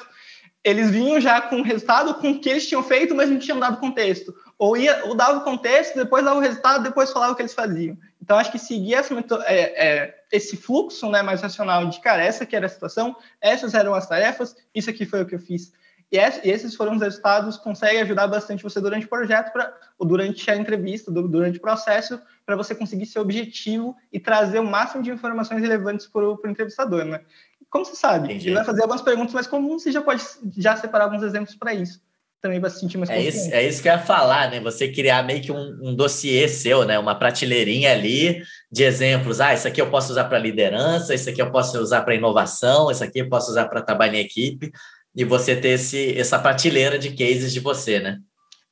eles 0.62 0.90
vinham 0.90 1.18
já 1.18 1.40
com 1.40 1.60
o 1.60 1.62
resultado 1.62 2.12
com 2.16 2.32
o 2.32 2.40
que 2.40 2.50
eles 2.50 2.68
tinham 2.68 2.82
feito, 2.82 3.14
mas 3.14 3.30
não 3.30 3.38
tinham 3.38 3.58
dado 3.58 3.78
contexto. 3.78 4.34
Ou, 4.58 4.76
ia, 4.76 5.04
ou 5.04 5.14
dava 5.14 5.38
o 5.38 5.44
contexto, 5.44 5.96
depois 5.96 6.24
dava 6.24 6.38
o 6.38 6.42
resultado, 6.42 6.82
depois 6.82 7.12
falava 7.12 7.32
o 7.32 7.36
que 7.36 7.42
eles 7.42 7.52
faziam. 7.52 7.96
Então, 8.22 8.38
acho 8.38 8.50
que 8.50 8.58
seguir 8.58 8.94
essa, 8.94 9.14
é, 9.44 9.86
é, 9.86 10.14
esse 10.32 10.56
fluxo 10.56 11.10
né, 11.10 11.22
mais 11.22 11.42
racional 11.42 11.86
de, 11.86 12.00
cara, 12.00 12.24
essa 12.24 12.44
aqui 12.44 12.56
era 12.56 12.66
a 12.66 12.70
situação, 12.70 13.14
essas 13.40 13.74
eram 13.74 13.92
as 13.94 14.08
tarefas, 14.08 14.56
isso 14.74 14.88
aqui 14.88 15.04
foi 15.04 15.22
o 15.22 15.26
que 15.26 15.34
eu 15.34 15.38
fiz 15.38 15.72
e 16.10 16.18
esses 16.18 16.74
foram 16.76 16.94
os 16.94 17.02
resultados, 17.02 17.56
consegue 17.56 17.98
ajudar 17.98 18.28
bastante 18.28 18.62
você 18.62 18.80
durante 18.80 19.06
o 19.06 19.08
projeto, 19.08 19.52
pra, 19.52 19.74
ou 19.98 20.06
durante 20.06 20.48
a 20.50 20.56
entrevista, 20.56 21.10
durante 21.10 21.58
o 21.58 21.60
processo, 21.60 22.20
para 22.44 22.54
você 22.54 22.74
conseguir 22.74 23.06
ser 23.06 23.18
objetivo 23.18 23.96
e 24.12 24.20
trazer 24.20 24.60
o 24.60 24.64
máximo 24.64 25.02
de 25.02 25.10
informações 25.10 25.60
relevantes 25.60 26.06
para 26.06 26.24
o 26.24 26.40
entrevistador, 26.46 27.04
né? 27.04 27.20
como 27.68 27.84
você 27.84 27.96
sabe? 27.96 28.26
Entendi. 28.26 28.48
Ele 28.48 28.54
vai 28.54 28.64
fazer 28.64 28.82
algumas 28.82 29.02
perguntas 29.02 29.34
mais 29.34 29.46
comuns 29.48 29.84
e 29.84 29.92
já 29.92 30.00
pode 30.00 30.22
já 30.56 30.76
separar 30.76 31.06
alguns 31.06 31.22
exemplos 31.22 31.56
para 31.56 31.74
isso. 31.74 32.00
Também 32.40 32.60
vai 32.60 32.70
se 32.70 32.80
sentir 32.80 32.98
mais 32.98 33.10
é 33.10 33.20
isso, 33.20 33.52
é 33.52 33.66
isso 33.66 33.82
que 33.82 33.88
eu 33.88 33.92
ia 33.92 33.98
falar, 33.98 34.50
né? 34.50 34.60
Você 34.60 34.88
criar 34.88 35.22
meio 35.22 35.40
que 35.40 35.50
um, 35.50 35.78
um 35.82 35.94
dossiê 35.94 36.46
seu, 36.46 36.84
né? 36.84 36.98
Uma 36.98 37.14
prateleirinha 37.14 37.92
ali 37.92 38.42
de 38.70 38.84
exemplos. 38.84 39.40
Ah, 39.40 39.54
isso 39.54 39.66
aqui 39.66 39.80
eu 39.80 39.90
posso 39.90 40.12
usar 40.12 40.24
para 40.24 40.38
liderança, 40.38 41.14
isso 41.14 41.28
aqui 41.28 41.40
eu 41.40 41.50
posso 41.50 41.78
usar 41.80 42.02
para 42.02 42.14
inovação, 42.14 42.90
isso 42.90 43.02
aqui 43.02 43.20
eu 43.20 43.28
posso 43.28 43.50
usar 43.50 43.66
para 43.66 43.82
trabalho 43.82 44.16
em 44.16 44.20
equipe. 44.20 44.70
E 45.14 45.24
você 45.24 45.56
ter 45.56 45.70
esse, 45.70 46.16
essa 46.18 46.38
prateleira 46.38 46.98
de 46.98 47.10
cases 47.10 47.52
de 47.52 47.58
você, 47.58 47.98
né? 47.98 48.18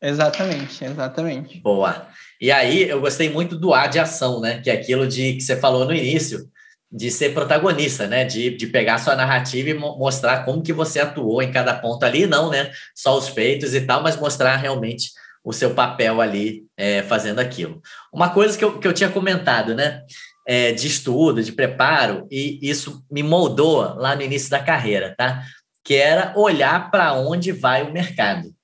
Exatamente, 0.00 0.84
exatamente. 0.84 1.60
Boa. 1.60 2.06
E 2.38 2.52
aí 2.52 2.86
eu 2.88 3.00
gostei 3.00 3.30
muito 3.30 3.56
do 3.58 3.72
A 3.72 3.86
de 3.86 3.98
ação, 3.98 4.40
né? 4.40 4.60
Que 4.60 4.68
é 4.68 4.74
aquilo 4.74 5.08
de 5.08 5.32
que 5.32 5.40
você 5.40 5.56
falou 5.56 5.86
no 5.86 5.94
início, 5.94 6.46
de 6.94 7.10
ser 7.10 7.34
protagonista, 7.34 8.06
né? 8.06 8.24
De, 8.24 8.56
de 8.56 8.68
pegar 8.68 8.98
sua 8.98 9.16
narrativa 9.16 9.70
e 9.70 9.74
mo 9.74 9.98
mostrar 9.98 10.44
como 10.44 10.62
que 10.62 10.72
você 10.72 11.00
atuou 11.00 11.42
em 11.42 11.50
cada 11.50 11.74
ponto 11.74 12.04
ali, 12.04 12.24
não, 12.24 12.50
né? 12.50 12.70
Só 12.94 13.18
os 13.18 13.28
feitos 13.28 13.74
e 13.74 13.80
tal, 13.80 14.00
mas 14.00 14.16
mostrar 14.16 14.54
realmente 14.56 15.10
o 15.42 15.52
seu 15.52 15.74
papel 15.74 16.20
ali 16.20 16.64
é, 16.76 17.02
fazendo 17.02 17.40
aquilo. 17.40 17.82
Uma 18.12 18.30
coisa 18.30 18.56
que 18.56 18.64
eu, 18.64 18.78
que 18.78 18.86
eu 18.86 18.92
tinha 18.92 19.10
comentado, 19.10 19.74
né? 19.74 20.02
É, 20.46 20.72
de 20.72 20.86
estudo, 20.86 21.42
de 21.42 21.52
preparo, 21.52 22.28
e 22.30 22.58
isso 22.62 23.02
me 23.10 23.22
moldou 23.22 23.80
lá 23.94 24.14
no 24.14 24.22
início 24.22 24.50
da 24.50 24.60
carreira, 24.60 25.14
tá? 25.16 25.42
Que 25.82 25.94
era 25.94 26.32
olhar 26.36 26.90
para 26.90 27.14
onde 27.14 27.50
vai 27.50 27.82
o 27.82 27.92
mercado 27.92 28.54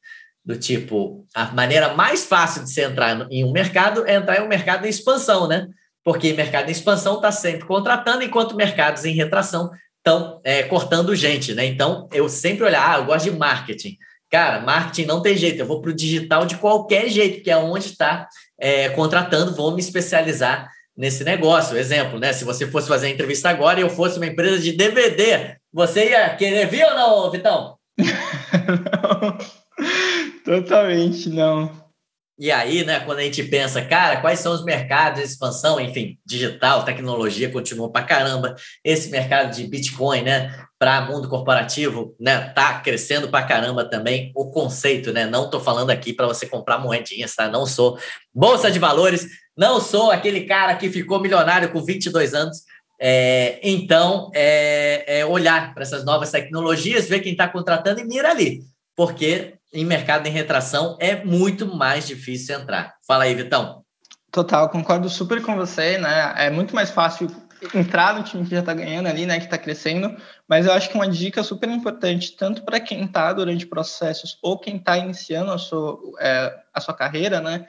do 0.45 0.57
tipo, 0.57 1.27
a 1.35 1.47
maneira 1.47 1.95
mais 1.95 2.25
fácil 2.25 2.65
de 2.65 2.71
você 2.71 2.85
entrar 2.85 3.27
em 3.31 3.45
um 3.45 3.53
mercado 3.53 4.07
é 4.07 4.15
entrar 4.15 4.39
em 4.39 4.43
um 4.43 4.49
mercado 4.49 4.87
em 4.87 4.89
expansão, 4.89 5.47
né? 5.47 5.69
Porque 6.11 6.33
mercado 6.33 6.69
em 6.69 6.73
expansão 6.73 7.15
está 7.15 7.31
sempre 7.31 7.65
contratando, 7.65 8.25
enquanto 8.25 8.57
mercados 8.57 9.05
em 9.05 9.15
retração 9.15 9.71
estão 9.99 10.41
é, 10.43 10.65
cortando 10.65 11.15
gente, 11.15 11.55
né? 11.55 11.65
Então, 11.65 12.09
eu 12.13 12.29
sempre 12.29 12.65
olhar, 12.65 12.97
ah, 12.97 12.99
eu 12.99 13.05
gosto 13.05 13.31
de 13.31 13.39
marketing. 13.39 13.97
Cara, 14.29 14.59
marketing 14.59 15.07
não 15.07 15.23
tem 15.23 15.37
jeito, 15.37 15.61
eu 15.61 15.67
vou 15.67 15.81
para 15.81 15.93
o 15.93 15.95
digital 15.95 16.45
de 16.45 16.57
qualquer 16.57 17.09
jeito, 17.09 17.45
que 17.45 17.51
é 17.51 17.57
onde 17.57 17.87
está 17.87 18.27
é, 18.59 18.89
contratando, 18.89 19.55
vou 19.55 19.73
me 19.73 19.81
especializar 19.81 20.69
nesse 20.97 21.23
negócio. 21.23 21.79
Exemplo, 21.79 22.19
né? 22.19 22.33
Se 22.33 22.43
você 22.43 22.67
fosse 22.67 22.89
fazer 22.89 23.07
a 23.07 23.11
entrevista 23.11 23.49
agora 23.49 23.79
e 23.79 23.83
eu 23.83 23.89
fosse 23.89 24.17
uma 24.17 24.27
empresa 24.27 24.59
de 24.59 24.73
DVD, 24.73 25.59
você 25.73 26.11
ia 26.11 26.35
querer 26.35 26.67
vir 26.67 26.85
ou 26.87 26.95
não, 26.97 27.31
Vitão? 27.31 27.77
não. 27.97 29.39
Totalmente, 30.45 31.29
não. 31.29 31.71
E 32.41 32.51
aí, 32.51 32.87
né, 32.87 33.01
quando 33.01 33.19
a 33.19 33.23
gente 33.23 33.45
pensa, 33.45 33.83
cara, 33.83 34.23
quais 34.23 34.41
são 34.41 34.55
os 34.55 34.65
mercados 34.65 35.21
de 35.21 35.27
expansão, 35.27 35.79
enfim, 35.79 36.19
digital, 36.25 36.87
tecnologia 36.87 37.53
continua 37.53 37.93
para 37.93 38.07
caramba. 38.07 38.57
Esse 38.83 39.11
mercado 39.11 39.55
de 39.55 39.67
Bitcoin, 39.67 40.23
né, 40.23 40.51
para 40.79 41.03
mundo 41.03 41.29
corporativo, 41.29 42.17
né, 42.19 42.49
tá 42.55 42.81
crescendo 42.81 43.29
para 43.29 43.45
caramba 43.45 43.85
também. 43.85 44.33
O 44.35 44.51
conceito, 44.51 45.13
né, 45.13 45.27
não 45.27 45.51
tô 45.51 45.61
falando 45.61 45.91
aqui 45.91 46.15
para 46.15 46.27
você 46.27 46.47
comprar 46.47 46.79
moedinhas, 46.79 47.35
tá? 47.35 47.47
Não 47.47 47.67
sou 47.67 47.99
bolsa 48.33 48.71
de 48.71 48.79
valores, 48.79 49.27
não 49.55 49.79
sou 49.79 50.11
aquele 50.11 50.47
cara 50.47 50.75
que 50.77 50.89
ficou 50.89 51.21
milionário 51.21 51.71
com 51.71 51.85
22 51.85 52.33
anos. 52.33 52.63
É, 52.99 53.61
então, 53.63 54.31
é, 54.35 55.21
é 55.21 55.27
olhar 55.27 55.75
para 55.75 55.83
essas 55.83 56.07
novas 56.07 56.31
tecnologias, 56.31 57.07
ver 57.07 57.21
quem 57.21 57.33
está 57.33 57.47
contratando 57.47 58.01
e 58.01 58.05
mira 58.05 58.31
ali, 58.31 58.63
porque 58.97 59.60
em 59.73 59.85
mercado 59.85 60.27
em 60.27 60.31
retração 60.31 60.97
é 61.01 61.25
muito 61.25 61.67
mais 61.67 62.07
difícil 62.07 62.59
entrar. 62.59 62.95
Fala 63.07 63.25
aí, 63.25 63.35
Vitão. 63.35 63.85
Total, 64.31 64.69
concordo 64.69 65.09
super 65.09 65.43
com 65.43 65.57
você, 65.57 65.99
né? 65.99 66.35
É 66.37 66.51
muito 66.51 66.75
mais 66.75 66.91
fácil 66.91 67.29
entrar 67.75 68.15
no 68.15 68.23
time 68.23 68.45
que 68.45 68.51
já 68.51 68.61
está 68.61 68.73
ganhando 68.73 69.09
ali, 69.09 69.27
né, 69.27 69.39
que 69.39 69.45
está 69.45 69.59
crescendo, 69.59 70.17
mas 70.49 70.67
eu 70.67 70.73
acho 70.73 70.89
que 70.89 70.95
uma 70.95 71.09
dica 71.09 71.43
super 71.43 71.69
importante, 71.69 72.35
tanto 72.37 72.63
para 72.63 72.81
quem 72.81 73.05
está 73.05 73.33
durante 73.33 73.67
processos 73.67 74.39
ou 74.43 74.59
quem 74.59 74.77
está 74.77 74.97
iniciando 74.97 75.53
a 75.53 75.59
sua, 75.59 75.99
é, 76.19 76.59
a 76.73 76.81
sua 76.81 76.95
carreira, 76.95 77.41
né, 77.41 77.67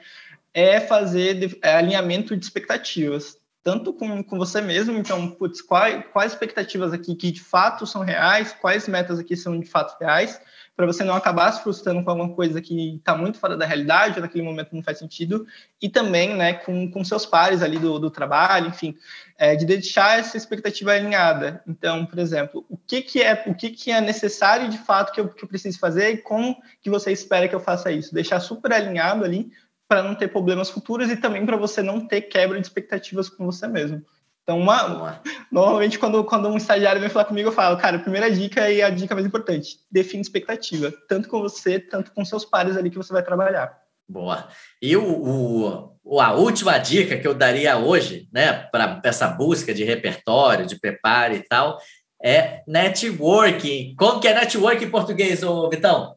é 0.54 0.80
fazer 0.80 1.58
é, 1.62 1.74
alinhamento 1.74 2.36
de 2.36 2.44
expectativas, 2.44 3.36
tanto 3.62 3.92
com, 3.92 4.22
com 4.24 4.38
você 4.38 4.60
mesmo, 4.60 4.96
então, 4.96 5.30
putz, 5.30 5.60
quais, 5.60 6.02
quais 6.12 6.32
expectativas 6.32 6.92
aqui 6.92 7.14
que 7.14 7.30
de 7.30 7.40
fato 7.40 7.86
são 7.86 8.02
reais, 8.02 8.56
quais 8.60 8.88
metas 8.88 9.18
aqui 9.18 9.36
são 9.36 9.58
de 9.58 9.66
fato 9.66 9.96
reais, 10.00 10.40
para 10.82 10.92
você 10.92 11.04
não 11.04 11.14
acabar 11.14 11.52
se 11.52 11.62
frustrando 11.62 12.02
com 12.02 12.10
alguma 12.10 12.34
coisa 12.34 12.60
que 12.60 12.96
está 12.96 13.16
muito 13.16 13.38
fora 13.38 13.56
da 13.56 13.64
realidade, 13.64 14.16
ou 14.16 14.22
naquele 14.22 14.42
momento 14.42 14.74
não 14.74 14.82
faz 14.82 14.98
sentido, 14.98 15.46
e 15.80 15.88
também 15.88 16.34
né, 16.34 16.54
com, 16.54 16.90
com 16.90 17.04
seus 17.04 17.24
pares 17.24 17.62
ali 17.62 17.78
do, 17.78 18.00
do 18.00 18.10
trabalho, 18.10 18.66
enfim, 18.66 18.96
é, 19.38 19.54
de 19.54 19.64
deixar 19.64 20.18
essa 20.18 20.36
expectativa 20.36 20.90
alinhada. 20.90 21.62
Então, 21.68 22.04
por 22.04 22.18
exemplo, 22.18 22.66
o 22.68 22.76
que, 22.76 23.00
que 23.00 23.22
é 23.22 23.44
o 23.46 23.54
que, 23.54 23.70
que 23.70 23.92
é 23.92 24.00
necessário 24.00 24.68
de 24.68 24.78
fato 24.78 25.12
que 25.12 25.20
eu, 25.20 25.28
que 25.28 25.44
eu 25.44 25.48
preciso 25.48 25.78
fazer 25.78 26.10
e 26.14 26.16
como 26.16 26.60
que 26.80 26.90
você 26.90 27.12
espera 27.12 27.46
que 27.46 27.54
eu 27.54 27.60
faça 27.60 27.92
isso? 27.92 28.12
Deixar 28.12 28.40
super 28.40 28.72
alinhado 28.72 29.24
ali 29.24 29.52
para 29.86 30.02
não 30.02 30.16
ter 30.16 30.28
problemas 30.28 30.68
futuros 30.68 31.12
e 31.12 31.16
também 31.16 31.46
para 31.46 31.56
você 31.56 31.80
não 31.80 32.00
ter 32.04 32.22
quebra 32.22 32.60
de 32.60 32.66
expectativas 32.66 33.28
com 33.28 33.46
você 33.46 33.68
mesmo. 33.68 34.04
Então, 34.42 34.58
uma, 34.58 35.22
normalmente, 35.50 35.98
quando, 35.98 36.24
quando 36.24 36.48
um 36.48 36.56
estagiário 36.56 37.00
vem 37.00 37.08
falar 37.08 37.26
comigo, 37.26 37.48
eu 37.48 37.52
falo, 37.52 37.76
cara, 37.76 37.96
a 37.96 38.00
primeira 38.00 38.30
dica 38.30 38.68
e 38.70 38.82
a 38.82 38.90
dica 38.90 39.14
mais 39.14 39.26
importante, 39.26 39.78
define 39.90 40.20
expectativa, 40.20 40.92
tanto 41.08 41.28
com 41.28 41.40
você, 41.40 41.78
tanto 41.78 42.10
com 42.12 42.24
seus 42.24 42.44
pares 42.44 42.76
ali 42.76 42.90
que 42.90 42.96
você 42.96 43.12
vai 43.12 43.22
trabalhar. 43.22 43.80
Boa. 44.08 44.48
E 44.80 44.96
o, 44.96 45.94
o, 46.04 46.20
a 46.20 46.32
última 46.32 46.76
dica 46.78 47.16
que 47.16 47.26
eu 47.26 47.34
daria 47.34 47.78
hoje, 47.78 48.28
né, 48.32 48.52
para 48.52 49.00
essa 49.04 49.28
busca 49.28 49.72
de 49.72 49.84
repertório, 49.84 50.66
de 50.66 50.78
preparo 50.78 51.34
e 51.34 51.40
tal, 51.40 51.78
é 52.22 52.62
networking. 52.66 53.94
Como 53.96 54.20
que 54.20 54.26
é 54.26 54.34
networking 54.34 54.84
em 54.86 54.90
português, 54.90 55.42
ô 55.42 55.70
Vitão? 55.70 56.16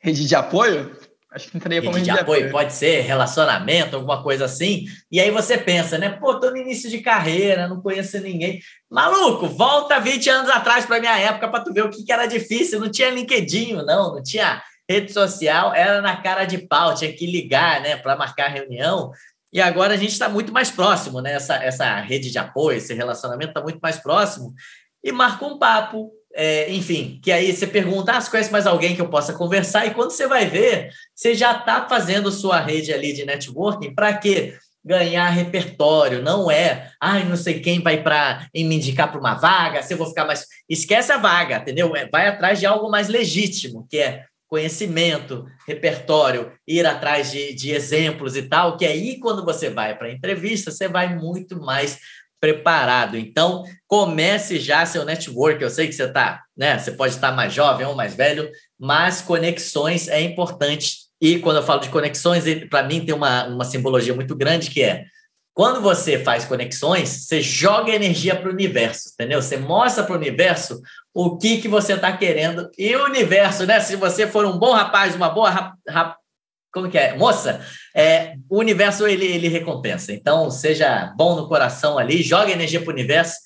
Rede 0.00 0.24
de 0.24 0.36
apoio? 0.36 0.96
Acho 1.32 1.50
que 1.50 1.56
entraria 1.56 1.82
como 1.82 1.94
rede 1.94 2.04
de 2.04 2.10
apoio, 2.10 2.38
apoio. 2.38 2.50
Pode 2.50 2.72
ser 2.72 3.00
relacionamento, 3.02 3.96
alguma 3.96 4.22
coisa 4.22 4.44
assim. 4.44 4.84
E 5.10 5.20
aí 5.20 5.30
você 5.30 5.58
pensa, 5.58 5.98
né? 5.98 6.10
Pô, 6.10 6.38
tô 6.38 6.50
no 6.50 6.56
início 6.56 6.88
de 6.88 7.00
carreira, 7.00 7.68
não 7.68 7.80
conheço 7.80 8.18
ninguém. 8.20 8.60
Maluco, 8.90 9.46
volta 9.48 9.98
20 9.98 10.30
anos 10.30 10.50
atrás 10.50 10.86
para 10.86 11.00
minha 11.00 11.18
época 11.18 11.48
para 11.48 11.64
tu 11.64 11.72
ver 11.72 11.84
o 11.84 11.90
que, 11.90 12.04
que 12.04 12.12
era 12.12 12.26
difícil. 12.26 12.80
Não 12.80 12.90
tinha 12.90 13.10
LinkedIn, 13.10 13.74
não, 13.74 14.14
não 14.14 14.22
tinha 14.22 14.62
rede 14.88 15.12
social, 15.12 15.74
era 15.74 16.00
na 16.00 16.16
cara 16.16 16.44
de 16.44 16.58
pau, 16.58 16.94
tinha 16.94 17.12
que 17.12 17.26
ligar, 17.26 17.80
né, 17.80 17.96
para 17.96 18.16
marcar 18.16 18.48
reunião. 18.48 19.10
E 19.52 19.60
agora 19.60 19.94
a 19.94 19.96
gente 19.96 20.12
está 20.12 20.28
muito 20.28 20.52
mais 20.52 20.70
próximo, 20.70 21.20
né? 21.20 21.32
Essa, 21.32 21.56
essa 21.56 22.00
rede 22.00 22.30
de 22.30 22.38
apoio, 22.38 22.78
esse 22.78 22.94
relacionamento 22.94 23.50
está 23.50 23.60
muito 23.60 23.78
mais 23.80 23.98
próximo. 23.98 24.54
E 25.02 25.10
marca 25.12 25.44
um 25.44 25.58
papo, 25.58 26.10
é, 26.36 26.70
enfim, 26.70 27.18
que 27.22 27.32
aí 27.32 27.50
você 27.50 27.66
pergunta, 27.66 28.12
ah, 28.12 28.20
você 28.20 28.30
conhece 28.30 28.52
mais 28.52 28.66
alguém 28.66 28.94
que 28.94 29.00
eu 29.00 29.08
possa 29.08 29.32
conversar? 29.32 29.86
E 29.86 29.94
quando 29.94 30.10
você 30.10 30.26
vai 30.26 30.44
ver, 30.44 30.90
você 31.14 31.34
já 31.34 31.52
está 31.56 31.88
fazendo 31.88 32.30
sua 32.30 32.60
rede 32.60 32.92
ali 32.92 33.14
de 33.14 33.24
networking 33.24 33.94
para 33.94 34.12
quê? 34.12 34.54
Ganhar 34.84 35.28
repertório, 35.30 36.22
não 36.22 36.50
é, 36.50 36.90
ai, 37.00 37.24
não 37.24 37.36
sei 37.36 37.58
quem 37.60 37.82
vai 37.82 38.02
para 38.02 38.46
me 38.54 38.76
indicar 38.76 39.10
para 39.10 39.18
uma 39.18 39.34
vaga, 39.34 39.82
se 39.82 39.94
eu 39.94 39.98
vou 39.98 40.06
ficar 40.06 40.26
mais. 40.26 40.46
Esquece 40.68 41.10
a 41.10 41.16
vaga, 41.16 41.56
entendeu? 41.56 41.96
É, 41.96 42.06
vai 42.06 42.28
atrás 42.28 42.60
de 42.60 42.66
algo 42.66 42.90
mais 42.90 43.08
legítimo, 43.08 43.86
que 43.90 43.98
é 43.98 44.24
conhecimento, 44.46 45.44
repertório, 45.66 46.52
ir 46.68 46.86
atrás 46.86 47.32
de, 47.32 47.54
de 47.54 47.72
exemplos 47.72 48.36
e 48.36 48.42
tal, 48.42 48.76
que 48.76 48.86
aí 48.86 49.18
quando 49.18 49.44
você 49.44 49.70
vai 49.70 49.96
para 49.96 50.12
entrevista, 50.12 50.70
você 50.70 50.86
vai 50.86 51.16
muito 51.16 51.60
mais 51.60 51.98
preparado. 52.46 53.16
Então, 53.16 53.64
comece 53.88 54.60
já 54.60 54.86
seu 54.86 55.04
network. 55.04 55.60
Eu 55.60 55.70
sei 55.70 55.88
que 55.88 55.92
você 55.92 56.04
está, 56.04 56.42
né? 56.56 56.78
Você 56.78 56.92
pode 56.92 57.14
estar 57.14 57.32
mais 57.32 57.52
jovem 57.52 57.84
ou 57.86 57.94
mais 57.94 58.14
velho, 58.14 58.48
mas 58.78 59.20
conexões 59.20 60.06
é 60.06 60.20
importante. 60.20 61.06
E 61.20 61.40
quando 61.40 61.56
eu 61.56 61.62
falo 61.62 61.80
de 61.80 61.88
conexões, 61.88 62.44
para 62.70 62.84
mim 62.84 63.04
tem 63.04 63.14
uma, 63.14 63.46
uma 63.46 63.64
simbologia 63.64 64.14
muito 64.14 64.36
grande 64.36 64.70
que 64.70 64.82
é 64.82 65.04
quando 65.52 65.80
você 65.80 66.22
faz 66.22 66.44
conexões, 66.44 67.08
você 67.08 67.40
joga 67.40 67.90
energia 67.90 68.36
para 68.36 68.50
o 68.50 68.52
universo, 68.52 69.08
entendeu? 69.14 69.40
Você 69.40 69.56
mostra 69.56 70.04
para 70.04 70.12
o 70.12 70.18
universo 70.18 70.82
o 71.14 71.38
que, 71.38 71.62
que 71.62 71.66
você 71.66 71.94
está 71.94 72.14
querendo. 72.14 72.70
E 72.76 72.94
o 72.94 73.06
universo, 73.06 73.64
né? 73.64 73.80
Se 73.80 73.96
você 73.96 74.26
for 74.26 74.44
um 74.44 74.58
bom 74.58 74.74
rapaz, 74.74 75.16
uma 75.16 75.30
boa 75.30 75.72
como 76.76 76.90
que 76.90 76.98
é? 76.98 77.16
Moça, 77.16 77.64
é, 77.94 78.34
o 78.50 78.58
universo 78.58 79.06
ele, 79.06 79.24
ele 79.24 79.48
recompensa. 79.48 80.12
Então, 80.12 80.50
seja 80.50 81.14
bom 81.16 81.34
no 81.34 81.48
coração 81.48 81.96
ali, 81.96 82.22
joga 82.22 82.52
energia 82.52 82.82
para 82.82 82.90
o 82.90 82.92
universo, 82.92 83.36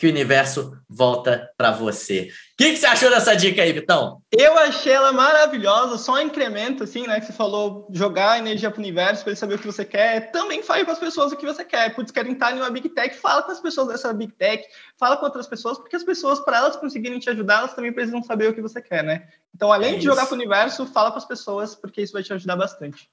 que 0.00 0.06
o 0.06 0.10
universo 0.10 0.78
volta 0.88 1.50
para 1.58 1.72
você. 1.72 2.30
O 2.54 2.56
que, 2.56 2.70
que, 2.70 2.76
você 2.78 2.86
achou 2.86 3.10
dessa 3.10 3.36
dica 3.36 3.60
aí, 3.60 3.70
Vitão? 3.70 4.22
Eu 4.32 4.56
achei 4.56 4.94
ela 4.94 5.12
maravilhosa, 5.12 5.98
só 5.98 6.14
um 6.14 6.20
incremento, 6.20 6.84
assim, 6.84 7.06
né? 7.06 7.20
Que 7.20 7.26
você 7.26 7.34
falou, 7.34 7.86
jogar 7.92 8.38
energia 8.38 8.70
para 8.70 8.78
o 8.78 8.80
universo 8.80 9.22
para 9.22 9.32
ele 9.32 9.38
saber 9.38 9.56
o 9.56 9.58
que 9.58 9.66
você 9.66 9.84
quer. 9.84 10.32
Também 10.32 10.62
fale 10.62 10.86
com 10.86 10.90
as 10.90 10.98
pessoas 10.98 11.32
o 11.32 11.36
que 11.36 11.44
você 11.44 11.66
quer. 11.66 11.94
Putz, 11.94 12.10
querem 12.10 12.32
estar 12.32 12.50
em 12.50 12.56
uma 12.56 12.70
Big 12.70 12.88
Tech, 12.88 13.14
fala 13.14 13.42
com 13.42 13.52
as 13.52 13.60
pessoas 13.60 13.88
dessa 13.88 14.10
Big 14.14 14.32
Tech, 14.32 14.66
fala 14.98 15.18
com 15.18 15.26
outras 15.26 15.46
pessoas, 15.46 15.76
porque 15.76 15.96
as 15.96 16.02
pessoas, 16.02 16.40
para 16.40 16.56
elas 16.56 16.76
conseguirem 16.76 17.18
te 17.18 17.28
ajudar, 17.28 17.58
elas 17.58 17.74
também 17.74 17.92
precisam 17.92 18.22
saber 18.22 18.48
o 18.48 18.54
que 18.54 18.62
você 18.62 18.80
quer, 18.80 19.04
né? 19.04 19.28
Então, 19.54 19.70
além 19.70 19.96
é 19.96 19.98
de 19.98 20.04
jogar 20.04 20.24
para 20.24 20.34
o 20.34 20.38
universo, 20.38 20.86
fala 20.86 21.12
com 21.12 21.18
as 21.18 21.26
pessoas, 21.26 21.74
porque 21.74 22.00
isso 22.00 22.14
vai 22.14 22.22
te 22.22 22.32
ajudar 22.32 22.56
bastante. 22.56 23.10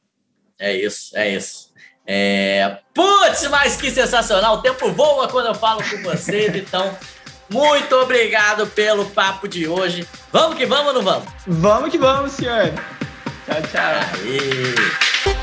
É 0.58 0.74
isso, 0.74 1.18
é 1.18 1.36
isso. 1.36 1.74
É... 2.08 2.78
Putz, 2.94 3.48
mas 3.50 3.76
que 3.76 3.92
sensacional! 3.92 4.56
O 4.56 4.62
tempo 4.62 4.92
voa 4.94 5.28
quando 5.28 5.48
eu 5.48 5.56
falo 5.56 5.84
com 5.84 6.02
você, 6.04 6.48
então 6.56 6.98
muito 7.50 7.96
obrigado 7.96 8.66
pelo 8.68 9.06
papo 9.06 9.48
de 9.48 9.68
hoje. 9.68 10.08
Vamos 10.32 10.58
que 10.58 10.66
vamos 10.66 10.88
ou 10.88 10.94
não 10.94 11.02
vamos? 11.02 11.28
Vamos 11.46 11.92
que 11.92 11.98
vamos, 11.98 12.32
senhor. 12.34 12.74
Tchau, 13.46 13.62
tchau. 13.72 13.94
Aê. 14.24 15.37